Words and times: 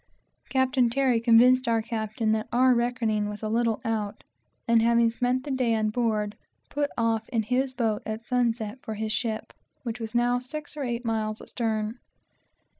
Captain 0.49 0.89
Terry 0.89 1.19
convinced 1.21 1.67
our 1.67 1.83
captain 1.83 2.31
that 2.31 2.47
our 2.51 2.73
reckoning 2.73 3.29
was 3.29 3.43
a 3.43 3.49
little 3.49 3.79
out, 3.85 4.23
and, 4.67 4.81
having 4.81 5.11
spent 5.11 5.43
the 5.43 5.51
day 5.51 5.75
on 5.75 5.91
board, 5.91 6.35
put 6.71 6.89
off 6.97 7.29
in 7.29 7.43
his 7.43 7.71
boat 7.71 8.01
at 8.03 8.25
sunset 8.25 8.79
for 8.81 8.95
his 8.95 9.11
ship, 9.11 9.53
which 9.83 9.99
was 9.99 10.15
now 10.15 10.39
six 10.39 10.75
or 10.75 10.81
eight 10.83 11.05
miles 11.05 11.39
astern. 11.39 11.99